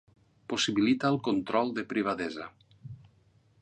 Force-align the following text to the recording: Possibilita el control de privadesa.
Possibilita 0.53 1.11
el 1.15 1.21
control 1.29 1.71
de 1.79 1.87
privadesa. 1.95 2.51